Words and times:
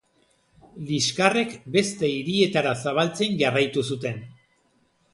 Liskarrek 0.87 1.53
beste 1.77 2.11
hirietara 2.15 2.75
zabaltzen 2.87 3.39
jarraitu 3.45 3.89
zuten. 3.93 4.23